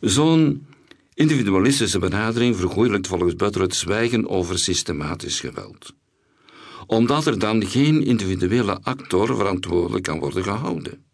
Zo'n 0.00 0.66
individualistische 1.14 1.98
benadering 1.98 2.56
vergoeilijkt 2.56 3.06
volgens 3.06 3.36
Butler 3.36 3.62
het 3.62 3.74
zwijgen 3.74 4.28
over 4.28 4.58
systematisch 4.58 5.40
geweld 5.40 5.94
omdat 6.88 7.26
er 7.26 7.38
dan 7.38 7.66
geen 7.66 8.04
individuele 8.04 8.78
actor 8.82 9.36
verantwoordelijk 9.36 10.04
kan 10.04 10.18
worden 10.18 10.42
gehouden. 10.42 11.04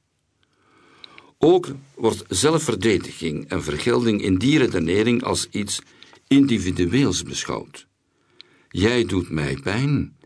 Ook 1.38 1.68
wordt 1.94 2.24
zelfverdediging 2.28 3.48
en 3.48 3.62
vergelding 3.62 4.22
in 4.22 4.38
die 4.38 4.58
redenering 4.58 5.22
als 5.22 5.48
iets 5.50 5.80
individueels 6.26 7.22
beschouwd. 7.22 7.86
Jij 8.68 9.04
doet 9.04 9.30
mij 9.30 9.58
pijn, 9.62 10.16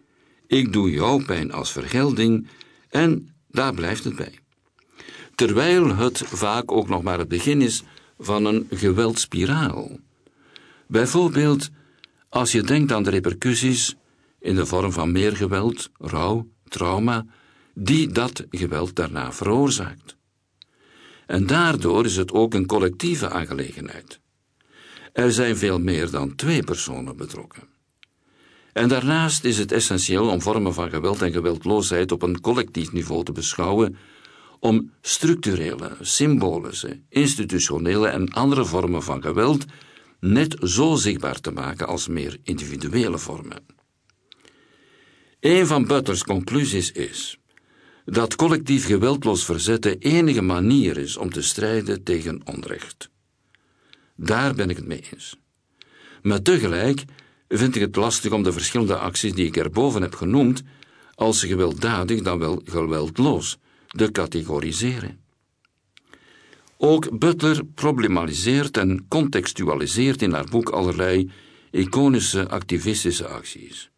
ik 0.46 0.72
doe 0.72 0.90
jou 0.90 1.24
pijn 1.24 1.52
als 1.52 1.72
vergelding 1.72 2.48
en 2.88 3.34
daar 3.48 3.74
blijft 3.74 4.04
het 4.04 4.16
bij. 4.16 4.38
Terwijl 5.34 5.96
het 5.96 6.18
vaak 6.18 6.72
ook 6.72 6.88
nog 6.88 7.02
maar 7.02 7.18
het 7.18 7.28
begin 7.28 7.62
is 7.62 7.82
van 8.18 8.44
een 8.44 8.66
geweldspiraal. 8.70 9.98
Bijvoorbeeld 10.86 11.68
als 12.28 12.52
je 12.52 12.62
denkt 12.62 12.92
aan 12.92 13.02
de 13.02 13.10
repercussies 13.10 13.96
in 14.40 14.54
de 14.54 14.66
vorm 14.66 14.92
van 14.92 15.12
meer 15.12 15.36
geweld, 15.36 15.90
rouw, 15.98 16.48
trauma, 16.68 17.26
die 17.74 18.08
dat 18.08 18.44
geweld 18.50 18.96
daarna 18.96 19.32
veroorzaakt. 19.32 20.16
En 21.26 21.46
daardoor 21.46 22.04
is 22.04 22.16
het 22.16 22.32
ook 22.32 22.54
een 22.54 22.66
collectieve 22.66 23.30
aangelegenheid. 23.30 24.20
Er 25.12 25.32
zijn 25.32 25.56
veel 25.56 25.80
meer 25.80 26.10
dan 26.10 26.34
twee 26.34 26.62
personen 26.62 27.16
betrokken. 27.16 27.62
En 28.72 28.88
daarnaast 28.88 29.44
is 29.44 29.58
het 29.58 29.72
essentieel 29.72 30.28
om 30.28 30.42
vormen 30.42 30.74
van 30.74 30.90
geweld 30.90 31.22
en 31.22 31.32
geweldloosheid 31.32 32.12
op 32.12 32.22
een 32.22 32.40
collectief 32.40 32.92
niveau 32.92 33.24
te 33.24 33.32
beschouwen, 33.32 33.96
om 34.60 34.92
structurele, 35.00 35.96
symbolische, 36.00 37.00
institutionele 37.08 38.08
en 38.08 38.32
andere 38.32 38.64
vormen 38.64 39.02
van 39.02 39.22
geweld 39.22 39.64
net 40.20 40.56
zo 40.60 40.94
zichtbaar 40.94 41.40
te 41.40 41.50
maken 41.50 41.86
als 41.86 42.08
meer 42.08 42.36
individuele 42.42 43.18
vormen. 43.18 43.77
Een 45.40 45.66
van 45.66 45.86
Butler's 45.86 46.24
conclusies 46.24 46.92
is 46.92 47.38
dat 48.04 48.36
collectief 48.36 48.86
geweldloos 48.86 49.44
verzet 49.44 49.82
de 49.82 49.98
enige 49.98 50.42
manier 50.42 50.96
is 50.96 51.16
om 51.16 51.30
te 51.30 51.42
strijden 51.42 52.02
tegen 52.02 52.40
onrecht. 52.44 53.10
Daar 54.16 54.54
ben 54.54 54.70
ik 54.70 54.76
het 54.76 54.86
mee 54.86 55.04
eens. 55.12 55.36
Maar 56.22 56.42
tegelijk 56.42 57.04
vind 57.48 57.74
ik 57.74 57.80
het 57.80 57.96
lastig 57.96 58.32
om 58.32 58.42
de 58.42 58.52
verschillende 58.52 58.96
acties 58.96 59.32
die 59.32 59.46
ik 59.46 59.56
erboven 59.56 60.02
heb 60.02 60.14
genoemd, 60.14 60.62
als 61.14 61.44
gewelddadig 61.44 62.22
dan 62.22 62.38
wel 62.38 62.60
geweldloos, 62.64 63.56
te 63.86 64.12
categoriseren. 64.12 65.20
Ook 66.76 67.18
Butler 67.18 67.64
problematiseert 67.64 68.76
en 68.76 69.06
contextualiseert 69.08 70.22
in 70.22 70.32
haar 70.32 70.48
boek 70.50 70.68
allerlei 70.68 71.30
iconische 71.70 72.48
activistische 72.48 73.26
acties. 73.26 73.90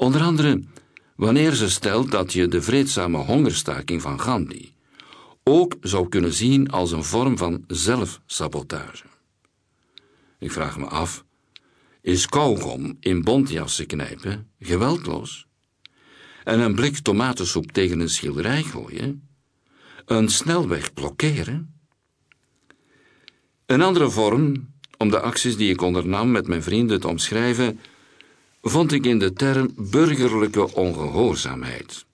Onder 0.00 0.20
andere 0.20 0.62
wanneer 1.16 1.54
ze 1.54 1.70
stelt 1.70 2.10
dat 2.10 2.32
je 2.32 2.48
de 2.48 2.62
vreedzame 2.62 3.18
hongerstaking 3.18 4.02
van 4.02 4.20
Gandhi 4.20 4.72
ook 5.44 5.76
zou 5.80 6.08
kunnen 6.08 6.32
zien 6.32 6.70
als 6.70 6.92
een 6.92 7.04
vorm 7.04 7.38
van 7.38 7.64
zelfsabotage. 7.66 9.04
Ik 10.38 10.52
vraag 10.52 10.78
me 10.78 10.86
af, 10.86 11.24
is 12.00 12.26
kauwgom 12.26 12.96
in 13.00 13.22
bontjassen 13.22 13.86
knijpen 13.86 14.50
geweldloos? 14.58 15.46
En 16.44 16.60
een 16.60 16.74
blik 16.74 16.98
tomatensoep 16.98 17.72
tegen 17.72 18.00
een 18.00 18.08
schilderij 18.08 18.62
gooien? 18.62 19.28
Een 20.04 20.28
snelweg 20.28 20.94
blokkeren? 20.94 21.80
Een 23.66 23.82
andere 23.82 24.10
vorm 24.10 24.72
om 24.96 25.10
de 25.10 25.20
acties 25.20 25.56
die 25.56 25.70
ik 25.70 25.82
ondernam 25.82 26.30
met 26.30 26.46
mijn 26.46 26.62
vrienden 26.62 27.00
te 27.00 27.08
omschrijven, 27.08 27.80
vond 28.62 28.92
ik 28.92 29.06
in 29.06 29.18
de 29.18 29.32
term 29.32 29.72
burgerlijke 29.76 30.74
ongehoorzaamheid. 30.74 32.06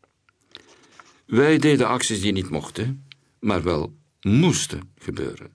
Wij 1.26 1.58
deden 1.58 1.88
acties 1.88 2.20
die 2.20 2.32
niet 2.32 2.50
mochten, 2.50 3.04
maar 3.40 3.62
wel 3.62 3.94
moesten 4.20 4.92
gebeuren. 4.98 5.50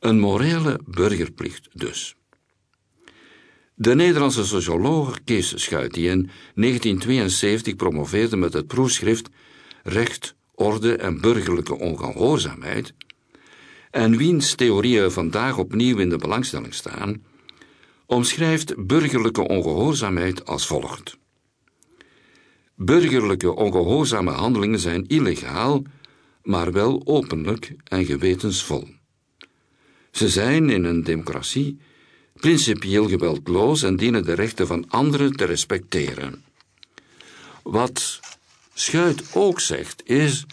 Een 0.00 0.18
morele 0.18 0.80
burgerplicht 0.84 1.68
dus. 1.72 2.16
De 3.74 3.94
Nederlandse 3.94 4.44
socioloog 4.44 5.24
Kees 5.24 5.62
Schuit, 5.62 5.94
die 5.94 6.08
in 6.08 6.30
1972 6.54 7.76
promoveerde 7.76 8.36
met 8.36 8.52
het 8.52 8.66
proefschrift 8.66 9.28
Recht, 9.82 10.34
Orde 10.54 10.96
en 10.96 11.20
Burgerlijke 11.20 11.78
Ongehoorzaamheid, 11.78 12.94
en 13.90 14.16
wiens 14.16 14.54
theorieën 14.54 15.10
vandaag 15.10 15.58
opnieuw 15.58 15.98
in 15.98 16.08
de 16.08 16.16
belangstelling 16.16 16.74
staan, 16.74 17.22
omschrijft 18.06 18.86
burgerlijke 18.86 19.48
ongehoorzaamheid 19.48 20.46
als 20.46 20.66
volgt. 20.66 21.16
Burgerlijke 22.74 23.54
ongehoorzame 23.54 24.30
handelingen 24.30 24.78
zijn 24.78 25.06
illegaal, 25.06 25.82
maar 26.42 26.72
wel 26.72 27.02
openlijk 27.04 27.76
en 27.84 28.04
gewetensvol. 28.04 28.88
Ze 30.10 30.28
zijn 30.28 30.70
in 30.70 30.84
een 30.84 31.02
democratie 31.02 31.78
principieel 32.34 33.08
geweldloos 33.08 33.82
en 33.82 33.96
dienen 33.96 34.24
de 34.24 34.32
rechten 34.32 34.66
van 34.66 34.84
anderen 34.88 35.32
te 35.32 35.44
respecteren. 35.44 36.44
Wat 37.62 38.20
Schuit 38.74 39.22
ook 39.34 39.60
zegt, 39.60 40.02
is 40.04 40.46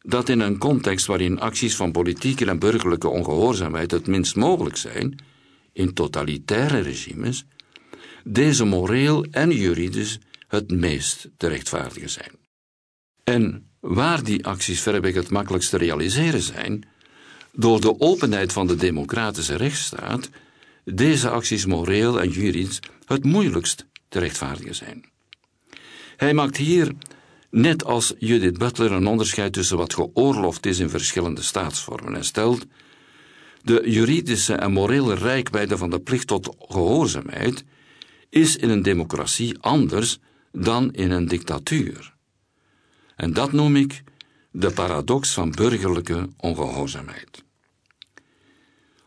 dat 0.00 0.28
in 0.28 0.40
een 0.40 0.58
context 0.58 1.06
waarin 1.06 1.40
acties 1.40 1.76
van 1.76 1.92
politieke 1.92 2.46
en 2.46 2.58
burgerlijke 2.58 3.08
ongehoorzaamheid 3.08 3.90
het 3.90 4.06
minst 4.06 4.36
mogelijk 4.36 4.76
zijn, 4.76 5.18
in 5.72 5.94
totalitaire 5.94 6.80
regimes, 6.80 7.44
deze 8.24 8.64
moreel 8.64 9.24
en 9.30 9.50
juridisch 9.50 10.18
het 10.48 10.70
meest 10.70 11.28
te 11.36 11.46
rechtvaardigen 11.46 12.10
zijn. 12.10 12.32
En 13.24 13.70
waar 13.80 14.24
die 14.24 14.46
acties 14.46 14.80
verreweg 14.80 15.14
het 15.14 15.30
makkelijkst 15.30 15.70
te 15.70 15.76
realiseren 15.76 16.42
zijn, 16.42 16.86
door 17.52 17.80
de 17.80 18.00
openheid 18.00 18.52
van 18.52 18.66
de 18.66 18.76
democratische 18.76 19.56
rechtsstaat, 19.56 20.30
deze 20.84 21.28
acties 21.28 21.66
moreel 21.66 22.20
en 22.20 22.28
juridisch 22.28 22.80
het 23.04 23.24
moeilijkst 23.24 23.86
te 24.08 24.18
rechtvaardigen 24.18 24.74
zijn. 24.74 25.04
Hij 26.16 26.34
maakt 26.34 26.56
hier 26.56 26.92
net 27.50 27.84
als 27.84 28.14
Judith 28.18 28.58
Butler 28.58 28.92
een 28.92 29.06
onderscheid 29.06 29.52
tussen 29.52 29.76
wat 29.76 29.94
geoorloofd 29.94 30.66
is 30.66 30.78
in 30.78 30.90
verschillende 30.90 31.42
staatsvormen 31.42 32.14
en 32.14 32.24
stelt 32.24 32.66
de 33.62 33.82
juridische 33.84 34.54
en 34.54 34.72
morele 34.72 35.14
rijkwijde 35.14 35.76
van 35.76 35.90
de 35.90 36.00
plicht 36.00 36.26
tot 36.26 36.56
gehoorzaamheid 36.58 37.64
is 38.28 38.56
in 38.56 38.70
een 38.70 38.82
democratie 38.82 39.58
anders 39.60 40.18
dan 40.52 40.92
in 40.92 41.10
een 41.10 41.28
dictatuur. 41.28 42.14
En 43.16 43.32
dat 43.32 43.52
noem 43.52 43.76
ik 43.76 44.02
de 44.50 44.70
paradox 44.70 45.32
van 45.32 45.50
burgerlijke 45.50 46.28
ongehoorzaamheid. 46.36 47.44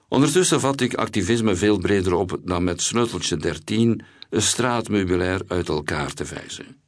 Ondertussen 0.07 0.59
vat 0.59 0.81
ik 0.81 0.93
activisme 0.93 1.55
veel 1.55 1.77
breder 1.77 2.13
op 2.13 2.39
dan 2.43 2.63
met 2.63 2.81
sleuteltje 2.81 3.37
13 3.37 4.01
een 4.29 4.41
straatmeubilair 4.41 5.41
uit 5.47 5.69
elkaar 5.69 6.13
te 6.13 6.25
vijzen. 6.25 6.81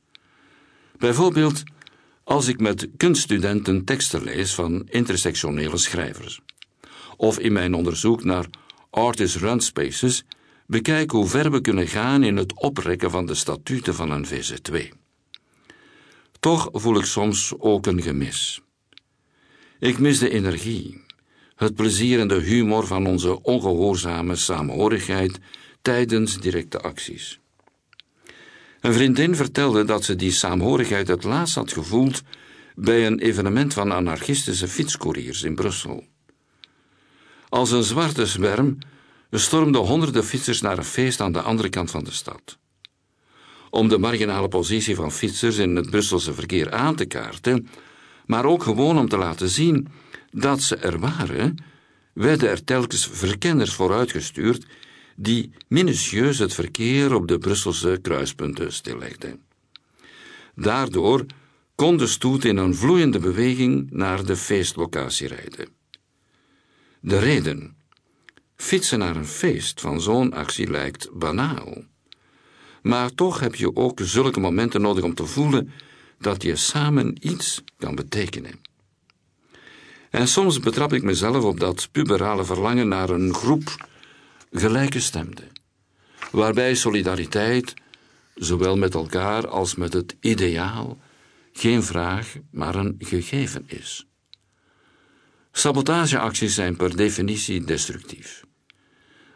Bijvoorbeeld 0.98 1.64
als 2.24 2.48
ik 2.48 2.60
met 2.60 2.90
kunststudenten 2.98 3.86
teksten 3.86 4.24
lees 4.24 4.54
van 4.54 4.88
intersectionele 4.90 5.78
schrijvers. 5.78 6.42
Of 7.18 7.40
in 7.40 7.54
mijn 7.54 7.74
onderzoek 7.74 8.24
naar 8.24 8.46
artist 8.90 9.36
run 9.36 9.60
spaces 9.60 10.24
bekijk 10.66 11.12
hoe 11.12 11.28
ver 11.28 11.52
we 11.52 11.62
kunnen 11.62 11.88
gaan 11.88 12.24
in 12.24 12.38
het 12.38 12.62
oprekken 12.62 13.12
van 13.12 13.26
de 13.26 13.36
statuten 13.36 13.96
van 13.96 14.12
een 14.12 14.26
VZ2. 14.26 14.98
Toch 16.40 16.70
voel 16.72 16.98
ik 16.98 17.06
soms 17.06 17.54
ook 17.58 17.86
een 17.86 18.02
gemis. 18.02 18.62
Ik 19.80 20.00
mis 20.00 20.20
de 20.20 20.30
energie, 20.30 21.02
het 21.56 21.76
plezier 21.76 22.20
en 22.20 22.28
de 22.28 22.42
humor 22.42 22.88
van 22.88 23.08
onze 23.08 23.42
ongehoorzame 23.42 24.36
samenhorigheid 24.36 25.40
tijdens 25.82 26.40
directe 26.40 26.80
acties. 26.80 27.40
Een 28.82 28.94
vriendin 28.94 29.36
vertelde 29.36 29.84
dat 29.84 30.04
ze 30.04 30.16
die 30.16 30.32
saamhorigheid 30.32 31.08
het 31.08 31.24
laatst 31.24 31.56
had 31.56 31.74
gevoeld 31.74 32.22
bij 32.76 33.06
een 33.06 33.20
evenement 33.20 33.74
van 33.74 33.92
anarchistische 33.92 34.68
fietscouriers 34.68 35.44
in 35.44 35.56
Brussel. 35.56 36.04
Als 37.50 37.72
een 37.72 37.84
zwarte 37.84 38.26
zwerm 38.26 38.78
stormden 39.32 39.82
honderden 39.82 40.24
fietsers 40.24 40.62
naar 40.62 40.78
een 40.78 40.84
feest 40.84 41.22
aan 41.22 41.32
de 41.32 41.42
andere 41.42 41.70
kant 41.70 41.92
van 41.92 42.04
de 42.04 42.12
stad. 42.12 42.58
Om 43.70 43.88
de 43.88 43.98
marginale 43.98 44.48
positie 44.48 44.96
van 44.96 45.12
fietsers 45.12 45.58
in 45.58 45.76
het 45.76 45.90
Brusselse 45.90 46.34
verkeer 46.34 46.72
aan 46.72 46.96
te 46.96 47.06
kaarten, 47.06 47.68
maar 48.26 48.46
ook 48.46 48.64
gewoon 48.64 48.98
om 48.98 49.10
te 49.10 49.18
laten 49.18 49.50
zien 49.50 49.88
dat 50.32 50.62
ze 50.62 50.76
er 50.76 51.00
waren, 51.00 51.58
werden 52.14 52.50
er 52.50 52.64
telkens 52.64 53.10
verkenners 53.12 53.74
vooruitgestuurd 53.74 54.66
die 55.16 55.52
minutieus 55.68 56.38
het 56.38 56.54
verkeer 56.54 57.16
op 57.16 57.28
de 57.28 57.38
Brusselse 57.38 58.00
kruispunten 58.02 58.74
stillegde. 58.74 59.40
Daardoor 60.56 61.26
kon 61.76 61.98
de 61.98 62.08
stoet 62.08 62.46
in 62.46 62.58
een 62.58 62.76
vloeiende 62.76 63.20
beweging 63.20 63.92
naar 63.92 64.26
de 64.26 64.36
feestlocatie 64.36 65.28
rijden. 65.28 65.77
De 67.08 67.20
reden. 67.20 67.76
Fietsen 68.56 69.00
naar 69.00 69.16
een 69.16 69.26
feest 69.26 69.82
van 69.82 70.02
zo'n 70.02 70.34
actie 70.34 70.70
lijkt 70.70 71.10
banaal. 71.14 71.84
Maar 72.82 73.14
toch 73.14 73.40
heb 73.40 73.56
je 73.56 73.76
ook 73.76 74.00
zulke 74.04 74.40
momenten 74.40 74.82
nodig 74.82 75.04
om 75.04 75.14
te 75.14 75.26
voelen 75.26 75.72
dat 76.20 76.44
je 76.44 76.56
samen 76.56 77.18
iets 77.20 77.64
kan 77.78 77.96
betekenen. 77.96 78.62
En 80.10 80.28
soms 80.28 80.60
betrap 80.60 80.94
ik 80.94 81.04
mezelf 81.04 81.44
op 81.44 81.60
dat 81.60 81.90
puberale 81.92 82.46
verlangen 82.46 82.88
naar 82.88 83.10
een 83.10 83.34
groep 83.34 83.88
gelijke 84.52 85.00
stemden, 85.00 85.52
waarbij 86.32 86.76
solidariteit, 86.76 87.74
zowel 88.36 88.78
met 88.78 88.94
elkaar 88.94 89.48
als 89.48 89.76
met 89.76 89.94
het 89.94 90.16
ideaal, 90.20 90.98
geen 91.54 91.84
vraag, 91.84 92.36
maar 92.52 92.76
een 92.76 92.96
gegeven 93.00 93.64
is. 93.68 94.08
Sabotageacties 95.58 96.54
zijn 96.54 96.76
per 96.76 96.96
definitie 96.96 97.64
destructief. 97.64 98.44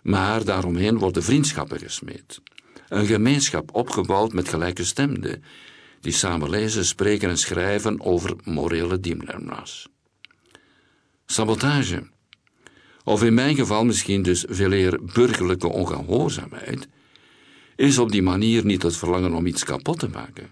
Maar 0.03 0.43
daaromheen 0.45 0.97
worden 0.97 1.23
vriendschappen 1.23 1.79
gesmeed, 1.79 2.41
een 2.87 3.05
gemeenschap 3.05 3.75
opgebouwd 3.75 4.33
met 4.33 4.49
gelijke 4.49 4.83
stemden, 4.83 5.43
die 6.01 6.11
samen 6.11 6.49
lezen, 6.49 6.85
spreken 6.85 7.29
en 7.29 7.37
schrijven 7.37 8.01
over 8.01 8.35
morele 8.43 8.99
dilemma's. 8.99 9.87
Sabotage 11.25 12.09
of 13.03 13.23
in 13.23 13.33
mijn 13.33 13.55
geval 13.55 13.85
misschien 13.85 14.21
dus 14.21 14.45
veel 14.49 14.71
eer 14.71 14.99
burgerlijke 15.13 15.67
ongehoorzaamheid, 15.67 16.87
is 17.75 17.97
op 17.97 18.11
die 18.11 18.21
manier 18.21 18.65
niet 18.65 18.83
het 18.83 18.97
verlangen 18.97 19.33
om 19.33 19.45
iets 19.45 19.63
kapot 19.63 19.99
te 19.99 20.09
maken. 20.09 20.49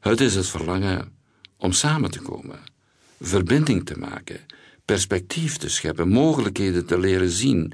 Het 0.00 0.20
is 0.20 0.34
het 0.34 0.48
verlangen 0.48 1.16
om 1.56 1.72
samen 1.72 2.10
te 2.10 2.20
komen, 2.20 2.72
verbinding 3.20 3.86
te 3.86 3.98
maken, 3.98 4.40
perspectief 4.84 5.56
te 5.56 5.68
scheppen, 5.68 6.08
mogelijkheden 6.08 6.86
te 6.86 6.98
leren 6.98 7.30
zien, 7.30 7.72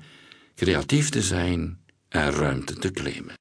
creatief 0.54 1.08
te 1.08 1.22
zijn 1.22 1.78
en 2.08 2.30
ruimte 2.30 2.74
te 2.74 2.90
claimen. 2.90 3.39